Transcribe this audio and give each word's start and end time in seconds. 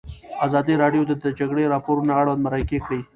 ازادي 0.45 0.73
راډیو 0.83 1.01
د 1.07 1.11
د 1.23 1.25
جګړې 1.39 1.63
راپورونه 1.73 2.11
اړوند 2.19 2.43
مرکې 2.45 2.77
کړي. 2.85 2.99